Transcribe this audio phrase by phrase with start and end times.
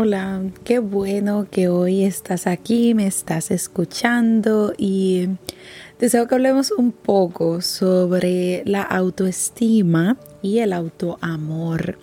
[0.00, 5.28] Hola, qué bueno que hoy estás aquí, me estás escuchando y
[5.98, 11.98] deseo que hablemos un poco sobre la autoestima y el autoamor.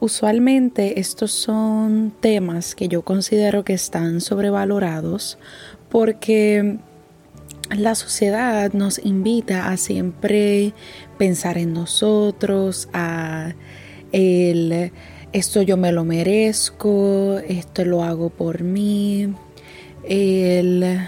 [0.00, 5.38] Usualmente estos son temas que yo considero que están sobrevalorados
[5.88, 6.78] porque
[7.70, 10.72] la sociedad nos invita a siempre
[11.18, 13.54] pensar en nosotros, a
[14.10, 14.90] el
[15.36, 19.34] esto yo me lo merezco, esto lo hago por mí.
[20.08, 20.98] El,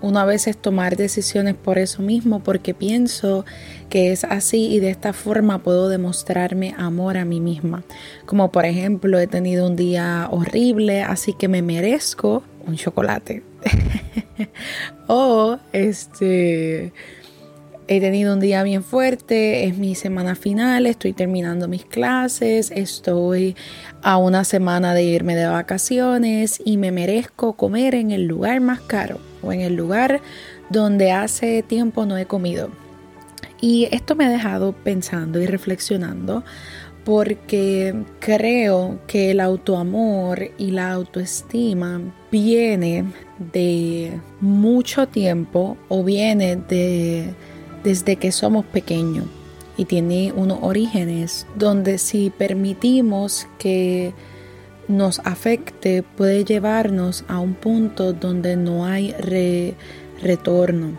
[0.00, 3.44] una vez es tomar decisiones por eso mismo, porque pienso
[3.88, 7.82] que es así y de esta forma puedo demostrarme amor a mí misma.
[8.24, 13.42] Como por ejemplo, he tenido un día horrible, así que me merezco un chocolate.
[15.08, 16.92] o este
[17.94, 23.54] He tenido un día bien fuerte, es mi semana final, estoy terminando mis clases, estoy
[24.00, 28.80] a una semana de irme de vacaciones y me merezco comer en el lugar más
[28.80, 30.22] caro o en el lugar
[30.70, 32.70] donde hace tiempo no he comido.
[33.60, 36.44] Y esto me ha dejado pensando y reflexionando
[37.04, 43.04] porque creo que el autoamor y la autoestima viene
[43.52, 47.34] de mucho tiempo o viene de
[47.84, 49.26] desde que somos pequeños
[49.76, 54.12] y tiene unos orígenes donde si permitimos que
[54.88, 59.14] nos afecte puede llevarnos a un punto donde no hay
[60.20, 60.98] retorno.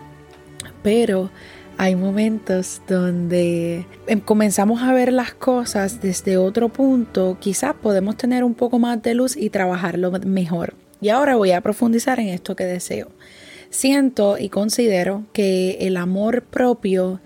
[0.82, 1.30] Pero
[1.78, 8.44] hay momentos donde em, comenzamos a ver las cosas desde otro punto, quizás podemos tener
[8.44, 10.74] un poco más de luz y trabajarlo mejor.
[11.02, 13.10] Y ahora voy a profundizar en esto que deseo.
[13.74, 17.22] Siento y considero que el amor propio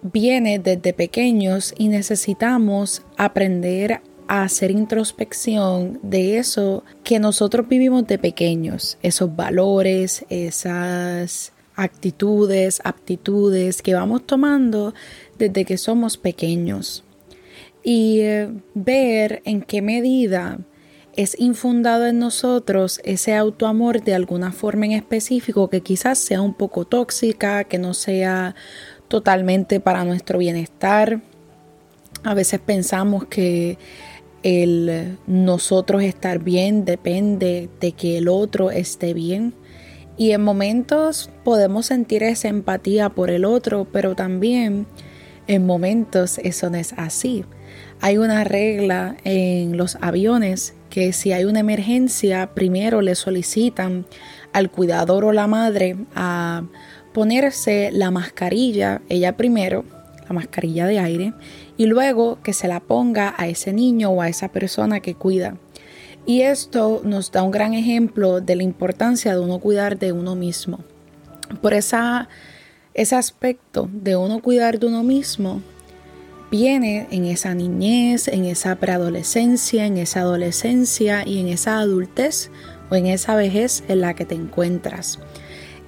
[0.00, 8.16] viene desde pequeños y necesitamos aprender a hacer introspección de eso que nosotros vivimos de
[8.16, 14.94] pequeños, esos valores, esas actitudes, aptitudes que vamos tomando
[15.36, 17.04] desde que somos pequeños.
[17.82, 20.60] Y eh, ver en qué medida
[21.16, 26.54] es infundado en nosotros ese autoamor de alguna forma en específico que quizás sea un
[26.54, 28.54] poco tóxica, que no sea
[29.08, 31.20] totalmente para nuestro bienestar.
[32.22, 33.78] A veces pensamos que
[34.42, 39.54] el nosotros estar bien depende de que el otro esté bien.
[40.16, 44.86] Y en momentos podemos sentir esa empatía por el otro, pero también
[45.46, 47.44] en momentos eso no es así.
[48.00, 54.06] Hay una regla en los aviones que si hay una emergencia, primero le solicitan
[54.52, 56.62] al cuidador o la madre a
[57.12, 59.84] ponerse la mascarilla, ella primero,
[60.28, 61.32] la mascarilla de aire,
[61.76, 65.56] y luego que se la ponga a ese niño o a esa persona que cuida.
[66.26, 70.36] Y esto nos da un gran ejemplo de la importancia de uno cuidar de uno
[70.36, 70.78] mismo.
[71.60, 72.28] Por esa,
[72.94, 75.60] ese aspecto de uno cuidar de uno mismo,
[76.54, 82.52] viene en esa niñez, en esa preadolescencia, en esa adolescencia y en esa adultez
[82.90, 85.18] o en esa vejez en la que te encuentras.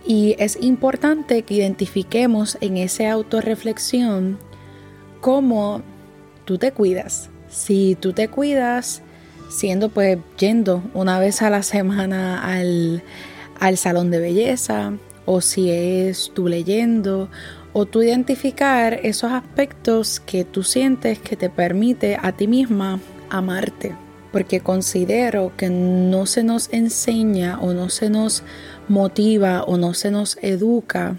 [0.05, 4.41] Y es importante que identifiquemos en esa autorreflexión
[5.21, 5.83] cómo
[6.45, 7.31] tú te cuidas.
[7.49, 9.03] Si tú te cuidas
[9.49, 13.05] siendo pues yendo una vez a la semana al,
[13.61, 14.95] al salón de belleza
[15.27, 17.31] o si es tú leyendo
[17.79, 23.95] o tú identificar esos aspectos que tú sientes que te permite a ti misma amarte.
[24.33, 28.43] Porque considero que no se nos enseña o no se nos
[28.89, 31.19] motiva o no se nos educa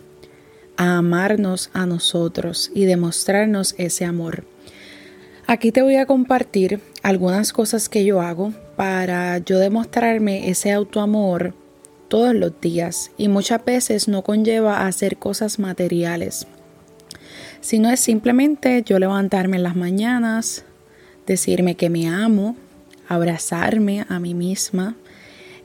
[0.78, 4.44] a amarnos a nosotros y demostrarnos ese amor.
[5.46, 11.54] Aquí te voy a compartir algunas cosas que yo hago para yo demostrarme ese autoamor
[12.08, 16.48] todos los días y muchas veces no conlleva a hacer cosas materiales,
[17.62, 20.66] sino es simplemente yo levantarme en las mañanas,
[21.26, 22.56] decirme que me amo,
[23.08, 24.96] abrazarme a mí misma,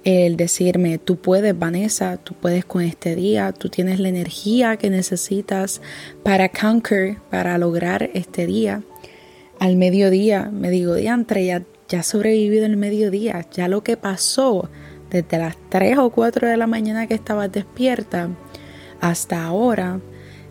[0.05, 4.91] el decirme, tú puedes, Vanessa, tú puedes con este día, tú tienes la energía que
[4.91, 5.81] necesitas
[6.25, 8.83] para conquer, para lograr este día.
[9.61, 14.69] Al mediodía me digo, diantre, ya, ya sobrevivido el mediodía, ya lo que pasó
[15.13, 18.31] desde las 3 o 4 de la mañana que estabas despierta
[19.01, 20.01] hasta ahora,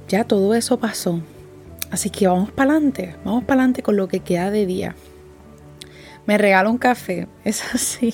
[0.08, 1.22] ya todo eso pasó.
[1.90, 4.96] Así que vamos para adelante, vamos para adelante con lo que queda de día.
[6.28, 8.14] Me regalo un café, eso sí,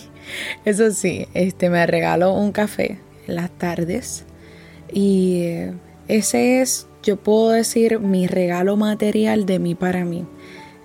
[0.64, 2.98] eso sí, este, me regalo un café
[3.28, 4.26] en las tardes
[4.92, 5.74] y eh,
[6.08, 10.26] ese es, yo puedo decir, mi regalo material de mí para mí.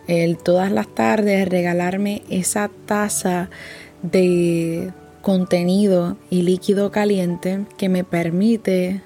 [0.08, 3.48] El todas las tardes regalarme esa taza
[4.02, 9.00] de contenido y líquido caliente que me permite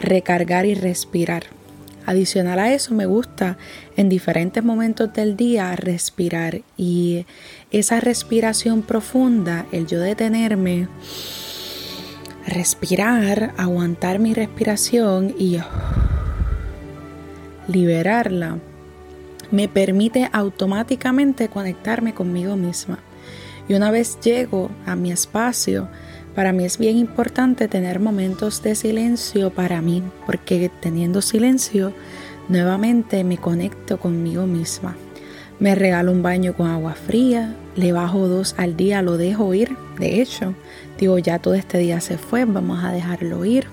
[0.00, 1.44] recargar y respirar.
[2.06, 3.56] Adicional a eso, me gusta
[3.96, 7.26] en diferentes momentos del día respirar y
[7.70, 10.88] esa respiración profunda, el yo detenerme,
[12.46, 15.58] respirar, aguantar mi respiración y
[17.68, 18.58] liberarla,
[19.50, 22.98] me permite automáticamente conectarme conmigo misma.
[23.68, 25.88] Y una vez llego a mi espacio,
[26.34, 31.92] para mí es bien importante tener momentos de silencio para mí, porque teniendo silencio,
[32.48, 34.96] nuevamente me conecto conmigo misma.
[35.58, 39.76] Me regalo un baño con agua fría, le bajo dos al día, lo dejo ir.
[39.98, 40.54] De hecho,
[40.98, 43.66] digo, ya todo este día se fue, vamos a dejarlo ir.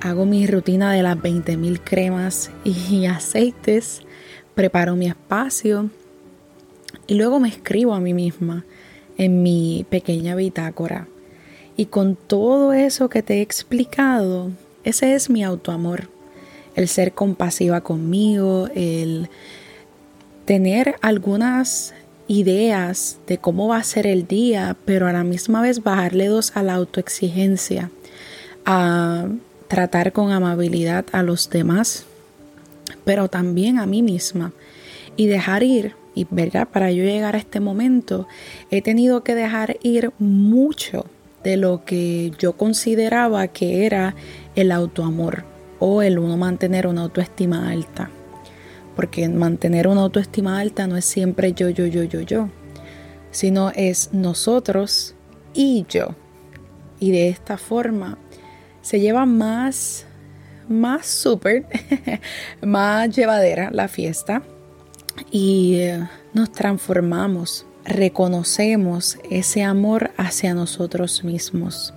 [0.00, 4.02] Hago mi rutina de las 20.000 cremas y aceites,
[4.54, 5.90] preparo mi espacio
[7.08, 8.64] y luego me escribo a mí misma
[9.16, 11.08] en mi pequeña bitácora.
[11.76, 14.50] Y con todo eso que te he explicado,
[14.84, 16.08] ese es mi autoamor.
[16.76, 19.30] El ser compasiva conmigo, el
[20.44, 21.94] tener algunas
[22.28, 26.52] ideas de cómo va a ser el día, pero a la misma vez bajarle dos
[26.56, 27.90] a la autoexigencia,
[28.66, 29.28] a
[29.66, 32.04] tratar con amabilidad a los demás,
[33.04, 34.52] pero también a mí misma
[35.16, 36.66] y dejar ir y ¿verdad?
[36.68, 38.26] para yo llegar a este momento
[38.70, 41.06] he tenido que dejar ir mucho
[41.44, 44.16] de lo que yo consideraba que era
[44.56, 45.44] el autoamor
[45.78, 48.10] o el uno mantener una autoestima alta.
[48.96, 52.48] Porque mantener una autoestima alta no es siempre yo, yo, yo, yo, yo,
[53.30, 55.14] sino es nosotros
[55.54, 56.16] y yo.
[56.98, 58.18] Y de esta forma
[58.82, 60.04] se lleva más,
[60.68, 61.66] más súper,
[62.60, 64.42] más llevadera la fiesta
[65.30, 71.94] y eh, nos transformamos, reconocemos ese amor hacia nosotros mismos.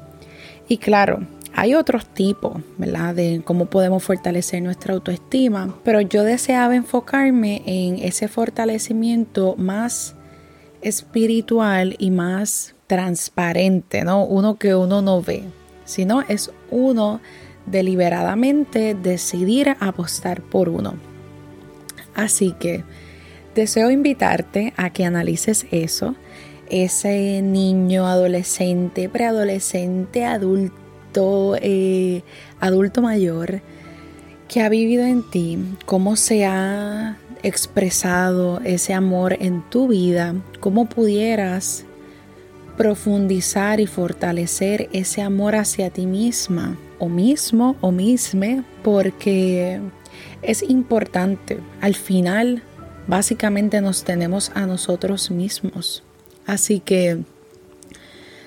[0.68, 3.14] Y claro, hay otros tipos, ¿verdad?
[3.14, 10.16] De cómo podemos fortalecer nuestra autoestima, pero yo deseaba enfocarme en ese fortalecimiento más
[10.82, 14.24] espiritual y más transparente, ¿no?
[14.26, 15.44] Uno que uno no ve,
[15.86, 17.20] sino es uno
[17.66, 20.96] deliberadamente decidir apostar por uno.
[22.16, 22.84] Así que
[23.56, 26.16] Deseo invitarte a que analices eso,
[26.70, 32.24] ese niño, adolescente, preadolescente, adulto, eh,
[32.62, 33.62] adulto mayor
[34.48, 40.88] que ha vivido en ti, cómo se ha expresado ese amor en tu vida, cómo
[40.88, 41.86] pudieras
[42.78, 49.80] profundizar y fortalecer ese amor hacia ti misma o mismo o misme, porque
[50.42, 51.60] es importante.
[51.80, 52.64] Al final
[53.12, 56.02] básicamente nos tenemos a nosotros mismos.
[56.46, 57.20] Así que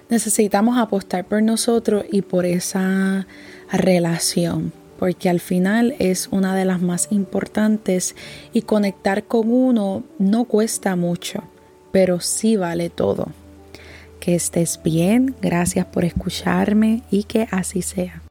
[0.09, 3.27] necesitamos apostar por nosotros y por esa
[3.71, 8.17] relación, porque al final es una de las más importantes
[8.55, 11.45] y conectar con uno no cuesta mucho,
[11.93, 13.29] pero sí vale todo.
[14.19, 18.24] Que estés bien, gracias por escucharme y que así sea.